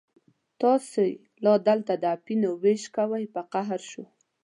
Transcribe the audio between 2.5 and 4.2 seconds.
وېش کوئ، په قهر شو.